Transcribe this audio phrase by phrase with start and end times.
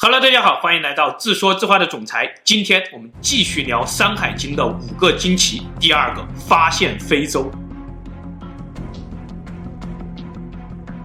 [0.00, 2.32] Hello，大家好，欢迎来到自说自话的总裁。
[2.44, 7.50] 今天我们继续聊《山海经》的五个惊奇，第二个发现非洲。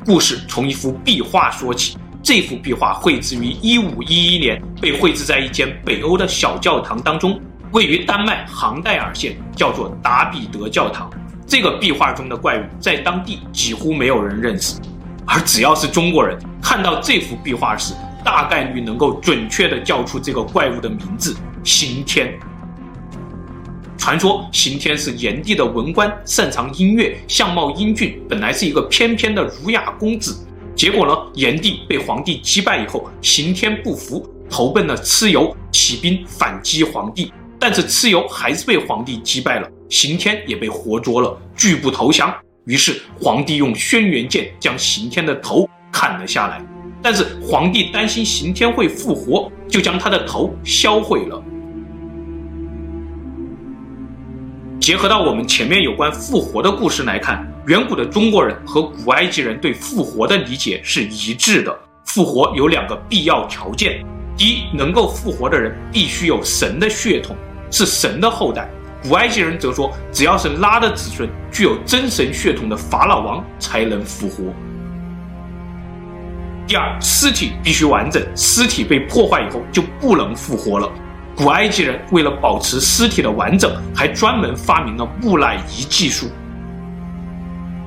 [0.05, 1.97] 故事从一幅壁画说起。
[2.21, 7.41] 这幅壁画绘制于一五一一年，被绘制在一间北欧的小教堂当中，
[7.71, 11.09] 位于丹麦杭戴尔县，叫做达比德教堂。
[11.47, 14.79] 这个壁画中的怪物在当地几乎没有人认识，
[15.25, 22.33] 而只要是中国人看到这幅壁画时，大概率能够准确的叫出这个怪物的名字——刑天。
[23.97, 30.45] 传说刑天是炎帝的文官，擅长音乐，相貌英俊，本来是一个翩翩的儒雅公子。
[30.75, 37.31] 结果呢，炎帝被皇帝击败以后，刑天不服，投奔了蚩尤，起兵反击皇帝。
[37.59, 42.33] 但是蚩尤还是被皇帝击败了，刑天也被活捉了，拒不投降。
[42.65, 46.61] 于是皇帝用轩辕剑将刑天的头砍了下来。
[47.03, 51.43] 但是皇帝担心刑天会复活，就将他的头销毁了。
[54.79, 61.77] 结合到我们前面有关复活的故事来看，远古的中国人和古埃及人对复活的理解是一致的。
[62.05, 64.01] 复活有两个必要条件：
[64.37, 67.35] 第一，能够复活的人必须有神的血统，
[67.71, 68.63] 是神的后代；
[69.01, 74.43] 古埃及人则说，只要是拉的子孙，具有真神血统的法老王才能复活。
[76.65, 80.89] 第二，尸体必须完整，尸体被破坏以后就不能复活了。
[81.35, 86.27] 古埃及人为了保持尸体的完整，还专门发明了木乃伊技术。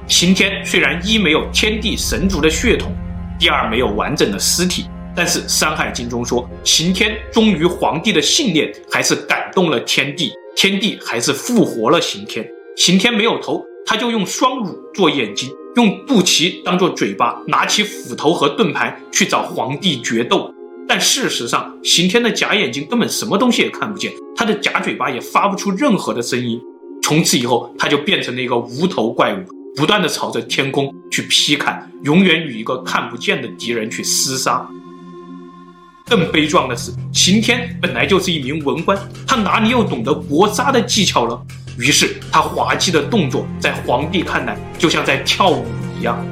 [0.06, 2.92] 刑天虽然一没有天地神族的血统，
[3.38, 12.46] 第二没有完整的尸体，但是《山海经》中说，刑天忠于皇帝的信念还是感动了天帝，天帝还是复活了刑天。
[12.76, 15.50] 刑天没有头，他就用双乳做眼睛。
[15.76, 20.50] 用肚脐当做嘴巴，拿起斧头和盾牌去找皇帝决斗。
[20.88, 26.58] 但事实上，刑天的假眼睛根本什么东西也看不见，他的假嘴巴也发不出任何的声音。
[27.02, 29.44] 从此以后，他就变成了一个无头怪物，
[29.76, 34.66] 不断的朝着天空去劈砍，永远与一个看不见的敌人去厮杀。
[36.06, 41.38] 更悲壮的是，刑天本来就是一名文官，他哪里又懂得搏杀的技巧了？
[41.78, 45.66] 于是他滑稽的动作在皇帝看来就像在跳舞
[45.98, 46.24] 一样，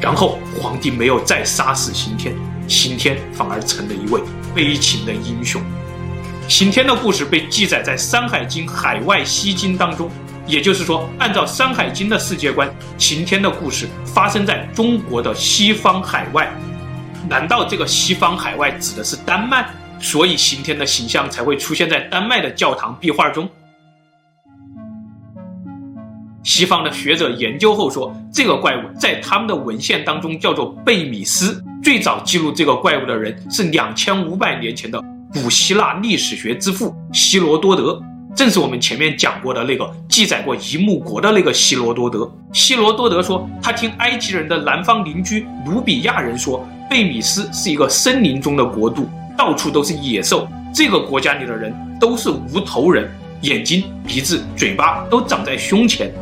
[0.00, 2.34] 然后皇帝没有再杀死刑天，
[2.68, 4.20] 刑天反而成了一位
[4.54, 5.60] 悲情的英雄。
[6.46, 10.10] 刑天的故事被记载在《山海经·海外西经》当中，
[10.46, 16.52] 也就是说，按照《山海经》的世界观，刑天的故事发生在中国的西方海外。
[17.28, 19.66] 难道这个西方海外指的是丹麦？
[19.98, 23.48] 所以刑天的形象才会出现在丹麦的教堂壁画中？
[26.44, 31.60] 西方的学者研究后说，这个怪物在他们的文献当中叫做贝米斯。
[31.82, 37.98] 最早记录这个怪物的人是两千五百年前的古希腊历史学之父希罗多德，
[38.36, 42.30] 正是我们前面讲过的那个记载过一木国的那个希罗多德。
[42.52, 56.12] 希罗多德说，他听埃及人的南方邻居努比亚人说，贝米斯是一个森林中的国度，到处都是野兽，这个国家里的人都是无头人，眼睛、鼻子、嘴巴都长在胸前。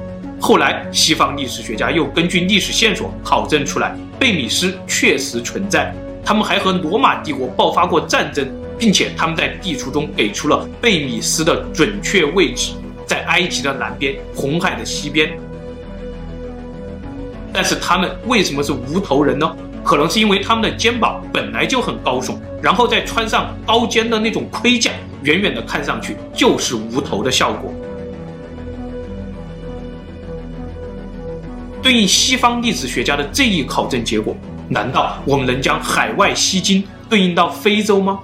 [0.44, 5.94] 后来，西方历史学家又根据历史线索考证出来，贝米斯确实存在。
[6.24, 8.44] 他们还和罗马帝国爆发过战争，
[8.76, 12.72] 并且他们在地图中给出了贝米斯的准确位置，
[13.06, 15.30] 在埃及的南边，红海的西边。
[17.52, 19.48] 但是他们为什么是无头人呢？
[19.84, 24.90] 可能是因为他们的肩膀本来就很高耸，然后再穿上高肩的那种盔甲，
[25.22, 27.72] 远远的看上去就是无头的效果。
[31.82, 34.36] 对应西方历史学家的这一考证结果，
[34.68, 38.20] 难道我们能将海外西经对应到非洲吗？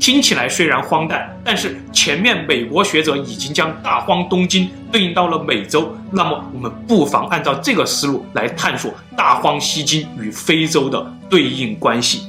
[0.00, 12.22] 听起来虽然荒诞，但是前面美国学者已经将大荒东经对应到了美洲，那么我们不妨按照这个思路来探索大荒西经与非洲的对应关系。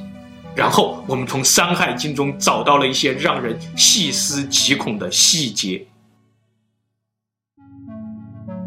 [0.54, 5.76] 然后我们从《山海经》中找到了一些让人细思极恐的细节。《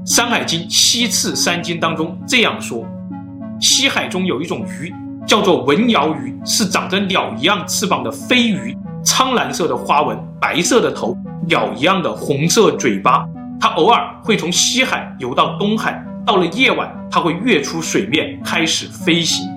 [0.04, 2.84] 山海经·西次三经》当中这样说：
[3.60, 4.92] 西海中有一种鱼，
[5.28, 11.16] 叫做文鳐鱼，是长着鸟一样翅膀的飞鱼，苍蓝色的花纹，白色的头，
[11.48, 13.24] 鸟一样的红色嘴巴。
[13.60, 19.48] 它偶尔会从西海游到东海，到了夜晚，它会跃出水面，开始飞行。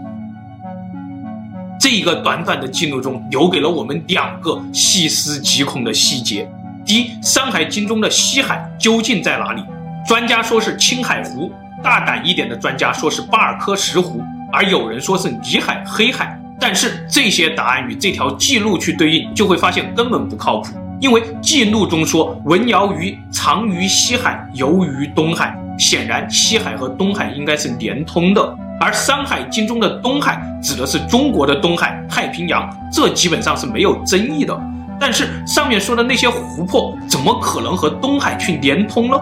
[1.81, 6.47] 这一个短短的记录中，留给了我们两个细思极恐的细节：
[6.85, 9.63] 第一，《山海经》中的西海究竟在哪里？
[10.07, 11.51] 专家说是青海湖，
[11.83, 14.23] 大胆一点的专家说是巴尔喀什湖，
[14.53, 16.39] 而有人说是里海、黑海。
[16.61, 20.75] 但是这些答案与这条记录去对应，就会发现根本不靠谱。
[21.01, 28.57] 因为记录中说文尧鱼藏于西海，游于东海，显然西海和东海应该是连通的。
[28.79, 34.59] 而《山海经》中的东海指的是中国的东海，太平洋，这基本上是没有争议的。
[35.01, 39.19] 但是上面说的那些湖泊，怎么可能和东海去连通呢？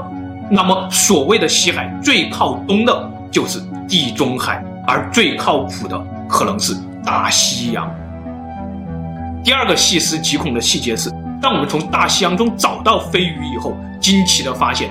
[0.55, 3.59] 那么所谓的西海最靠东的就是
[3.89, 7.91] 地中海，而最靠谱的可能是大西洋。
[9.43, 11.11] 第二个细思极恐的细节是，
[11.41, 14.91] 当我们从大西洋中找到飞鱼以后，惊奇的发现，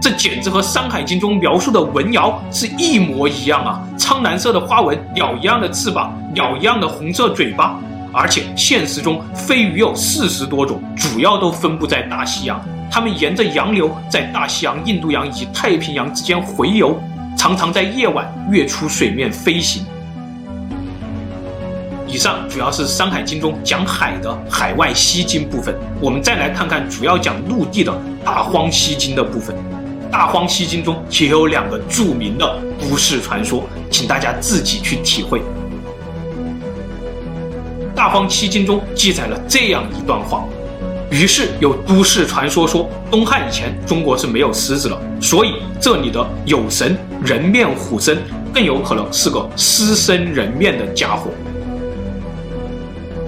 [0.00, 3.82] 这简直和《山海经》中描述的文尧是一模一样啊！
[3.98, 7.78] 苍蓝色的花纹，鸟一样的翅膀，鸟一样的红色嘴巴。
[8.14, 12.58] 而且现实中飞鱼有四十多种，主要都分布在大西洋。
[12.94, 17.00] 它们沿着洋流在大西洋、印度洋以及太平洋之间回游，
[17.38, 19.82] 常常在夜晚跃出水面飞行。
[22.06, 29.56] 以上主要是《山海经》中讲海的海外西经部分，我们再来看看主要讲陆地的大荒西经的部分。
[30.10, 35.40] 大荒西经中也有两个著名的都市传说，请大家自己去体会。
[37.94, 40.44] 大荒西经中记载了这样一段话：
[41.12, 48.16] 于是有都市传说说，东汉以前中国是没有狮子了，所以这里的有神人面虎身
[48.50, 51.30] 更有可能是个狮身人面的家伙。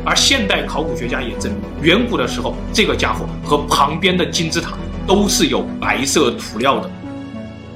[0.03, 4.73] 而现代考古学家也证明，远古的时候这个家伙和旁边的金字塔
[5.07, 6.91] 都是有白色涂料的，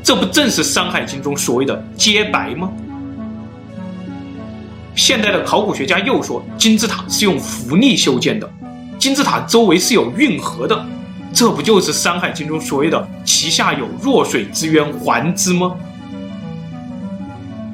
[0.02, 2.72] 这不正是《山海经》中所谓的洁白吗？
[4.94, 8.50] 现代的考古学家又说，金字塔是用浮力修建的，
[8.98, 10.84] 金字塔周围是有运河的，
[11.32, 15.72] 这不就是《山海经》中所谓的“其下有弱水之渊，环之”吗？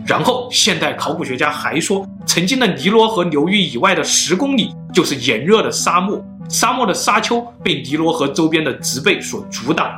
[0.06, 9.91] 然后，现代考古学家还说，曾经的尼罗河流域以外的十公里就是炎热的沙漠，沙漠的沙丘被尼罗河周边的植被所阻挡。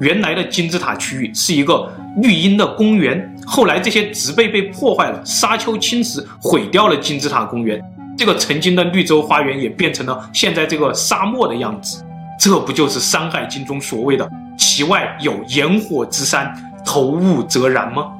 [0.00, 1.92] 原来的金字塔区域是一个
[2.22, 7.78] 绿荫的公园，后来这些植被被破坏了，沙丘侵蚀毁掉了金字塔公园，
[8.16, 12.02] 这个曾经的绿洲花园也变成了现在这个沙漠的样子。
[12.38, 16.54] 这不就是《山海经》中所谓的“其外有炎火之山，
[16.84, 18.12] 投物则燃”吗？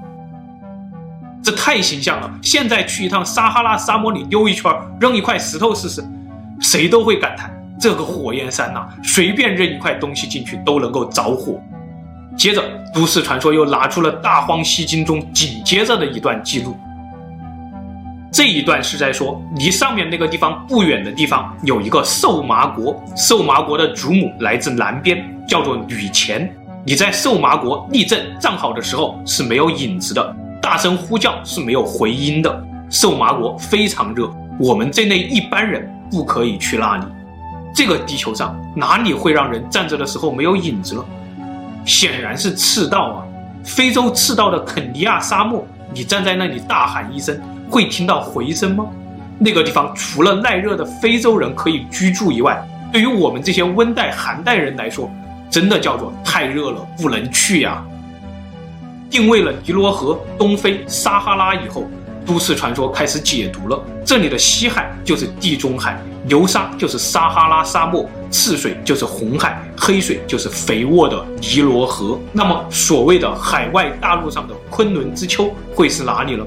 [1.42, 2.30] 这太形象了！
[2.42, 6.04] 现在去一趟撒哈拉沙漠里溜一圈，扔一块石头试试，
[6.60, 7.52] 谁都会感叹。
[7.78, 11.60] 这个火焰山呐、随便扔一块东西进去都能够着火。
[12.36, 16.76] 接着，都市传说又拿出了《大荒西经》中紧接着的一段记录。
[18.36, 26.54] 这一段是在说，离上面那个地方不远的地方有一个瘦麻国，瘦麻国的主母来自南边，叫做吕虔。
[26.84, 32.62] 你在瘦麻国立正站好的时候是没有影子的，大声呼叫是没有回音的。
[32.90, 34.30] 瘦麻国非常热，
[34.60, 37.06] 我们这类一般人不可以去那里。
[37.74, 41.04] 这个地球上哪里会让人站着的时候没有影子了？
[41.86, 43.24] 显然是赤道啊！
[43.64, 48.86] 非洲赤道的肯尼亚沙漠，你站在那里大喊一声，会听到回声吗？
[49.38, 55.10] 那个地方除了耐热的非洲人可以居住以外，对于我们这些温带寒带人来说，
[55.50, 57.84] 真的叫做太热了，不能去呀！
[59.10, 61.84] 定位了尼罗河、东非、撒哈拉以后，
[62.24, 66.00] 都市传说开始解读了，这里的西海就是地中海。
[66.28, 72.18] 流沙就是撒哈拉沙漠，赤水就是红海，黑水就是肥沃的尼罗河。
[72.32, 76.44] 那么，所谓的海外大陆上的昆仑之丘会是哪里呢？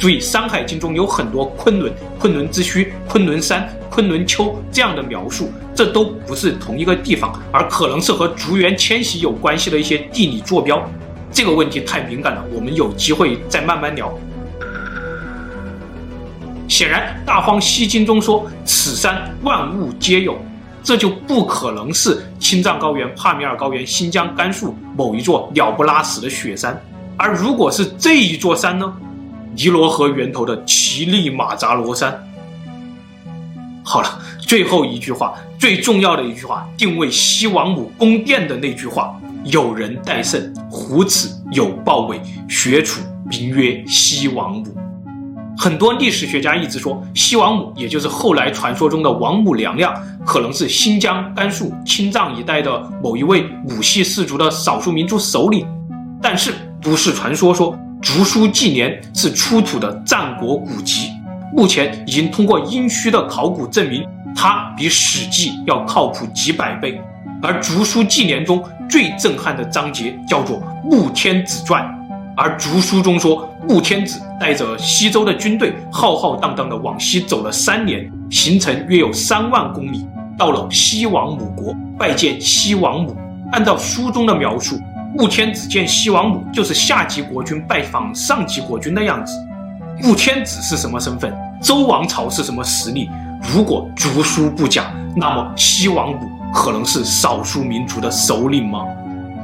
[0.00, 10.82] 注意，《山海经》中有很多昆仑、昆仑之墟、昆仑山、昆仑丘这样的描述，这都不是同一个地方，而可能是和竹原迁徙有关系的一些地理坐标。
[11.30, 14.10] 这个问题太敏感了，我们有机会再慢慢聊。
[16.66, 20.34] 显然，《大荒西经》中说此山万物皆有，
[20.82, 26.82] 这就不可能是青藏高原、帕米尔高原、新疆、甘肃某一座鸟不拉屎的雪山。
[27.18, 28.90] 而如果是这一座山呢？
[29.54, 32.26] 尼罗河源头的乞力马扎罗山。
[33.82, 44.66] 好了，最后一句话，最重要的一句话，定位西王母宫殿的那句话：“有人戴胜，虎齿有豹尾，学楚名曰西王母。”
[45.58, 49.92] 很多历史学家一直说，西王母也就是后来传说中的王母娘娘，
[50.24, 55.66] 可能是新疆、甘肃、青藏一带的某一位母系氏族的少数民族首领。
[56.22, 61.10] 但是都市传说说，竹书纪年是出土的战国古籍，
[61.54, 66.98] 目前已经通过殷墟的考古证明，它比史记要靠谱几百倍。
[67.42, 71.84] 而竹书纪年中最震撼的章节叫做《穆天子传》。
[72.36, 80.06] 而竹书中说，穆天子带着西周的军队浩浩荡荡地往西走了三年，行程约有三万公里，
[80.38, 83.14] 到了西王母国拜见西王母。
[83.52, 84.78] 按照书中的描述，
[85.12, 89.34] 穆天子见西王母就是下级国君拜访上级国君的样子。
[90.00, 91.34] 穆天子是什么身份？
[91.60, 93.10] 周王朝是什么实力？
[93.52, 98.84] 如果竹书不假，那么西王母可能是少数民族的首领吗？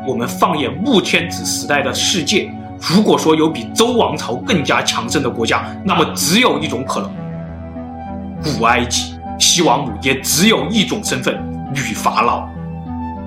[0.07, 7.11] 我们放眼穆天子时代的世界，如果说有比周王朝更加强盛的国家，那么只有一种可能：
[8.43, 9.15] 古埃及。
[9.39, 11.37] 西王母也只有一种身份——
[11.75, 12.49] 女法老。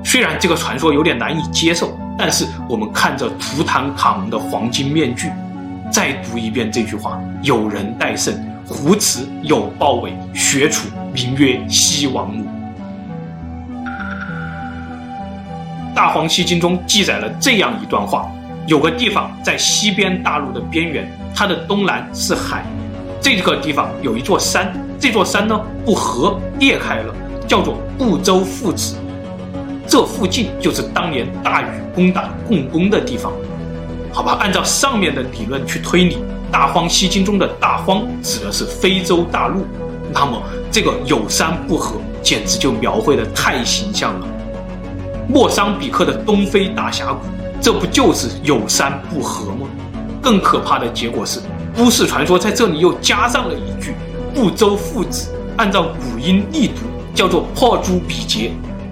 [0.03, 5.31] 虽然这个传说有点难以接受，但是我们看着图坦卡蒙的黄金面具，
[5.89, 12.43] 再读一遍这句话：有人戴胜，胡齿有豹尾，学处名曰西王母。
[15.95, 18.29] 《大荒西经》中记载了这样一段话：
[18.67, 22.65] 有个地方在西边大陆的边缘，它的东南是海，
[23.21, 27.15] 这个地方有一座山，这座山呢不和裂开了，
[27.47, 28.97] 叫做不周父子。
[29.89, 31.65] 这附近就是当年大禹
[31.96, 33.34] 攻打共工的地方，
[34.13, 34.38] 好吧？
[34.39, 36.15] 按照上面的理论去推理，
[36.51, 39.65] 《大荒西经》中的大荒指的是非洲大陆，
[40.13, 44.27] 那么这个有山不和简直就描绘得太形象了。
[45.27, 47.22] 莫桑比克的东非大峡谷，
[47.60, 49.67] 这不就是有山不和吗？
[50.22, 51.39] 更可怕的结果是，
[51.75, 53.96] 都市传说在这里又加上了一句
[54.36, 56.84] “不周父子”，按照古音力读
[57.15, 58.51] 叫做“破诸比劫”。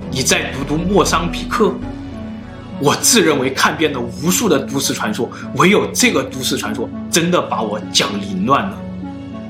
[0.09, 1.73] 你再读读莫桑比克，
[2.79, 8.77] 我自认为看遍了无数的都市传说，唯有这个都市传说真的把我讲凌乱了。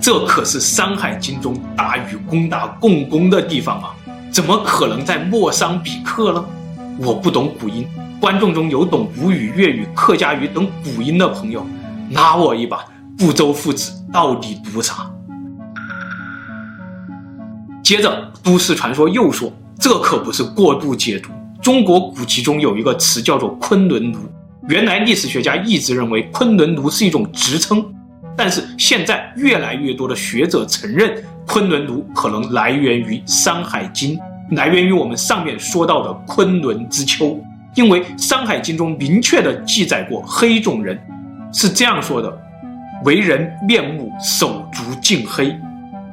[0.01, 3.95] 这可是《山海经》中大禹攻打共工的地方啊，
[4.31, 6.43] 怎么可能在莫桑比克呢？
[6.99, 7.87] 我不懂古音，
[8.19, 11.65] 观众中有懂吴语、粤语、客家语等古音的朋友，
[12.11, 12.83] 拉我一把，
[13.17, 15.09] 不周父子到底读啥？
[17.83, 19.51] 接着，都市传说又说。
[19.79, 21.31] 这可不是过度解读。
[21.61, 24.19] 中国古籍中有一个词叫做“昆仑奴”，
[24.69, 27.85] 原来历史学家一直认为“昆仑奴”是一种职称，
[28.35, 34.17] 但是现在越来越多的学者承认“昆仑奴”可能来源于《山海经》，
[34.55, 37.39] 来源于我们上面说到的昆仑之丘，
[37.75, 40.97] 因为《山海经》中明确地记载过黑种人
[41.51, 42.41] 是这样说的
[43.03, 45.55] ：“为人面目手足尽黑。”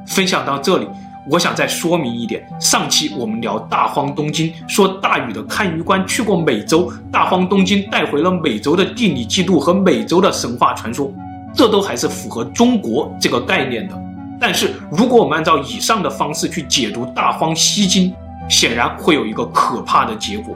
[0.05, 0.87] 分享到这里。
[1.27, 11.11] 我想再说明一点，上期我们聊大荒东经，说大禹的看鱼官去过美洲，大荒东经带回了美洲的地理记录和美洲的神话传说，
[11.51, 13.99] 这都还是符合中国这个概念的。
[14.39, 18.13] 但是如果我们按照以上的方式去解读大荒西经，
[18.47, 20.55] 显然会有一个可怕的结果：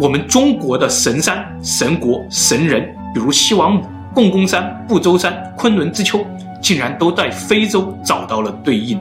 [0.00, 6.26] 我们中国的神山、神国、神人，比如西王母、共工山、不周山、昆仑之丘，
[6.60, 9.00] 竟然都在非洲找到了对应。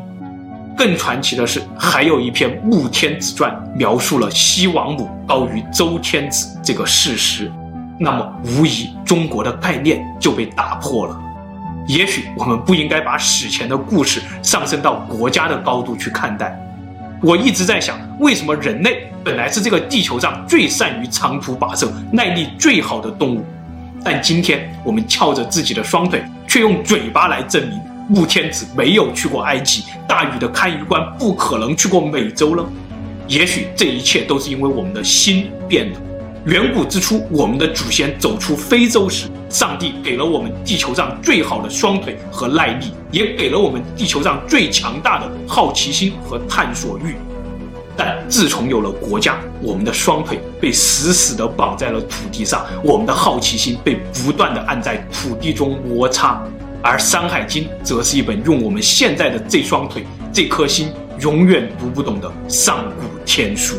[0.77, 7.51] 更传奇的是，还有一篇《穆天子传》描述了西王母高于周天子这个事实，
[7.99, 11.19] 那么无疑中国的概念就被打破了。
[11.85, 16.57] 也许我们不应该把史前的故事上升到国家的高度去看待。
[17.21, 23.43] 我一直在想，为什么人类本来是这个地球上最善于长途跋涉、耐力最好的动物，
[24.01, 27.81] 但今天我们翘着自己的双腿，却用嘴巴来证明。
[28.11, 32.65] 穆天子没有去过埃及，大禹的看鱼官不可能去过美洲了。
[33.27, 35.99] 也许这一切都是因为我们的心变了。
[36.45, 47.13] 远古之初，我们的祖先走出非洲时，上帝给了我们地球上最好的双腿和耐力，也给了我们地球上最强大的好奇心和探索欲。
[47.95, 56.41] 但自从有了国家，我们的双腿被死死地绑在了土地上，我们的好奇心被不断地按在土地中摩擦。
[56.81, 63.75] 而《山海经》则是一本用我们现在的这双腿、这颗心永远读不懂的上古天书。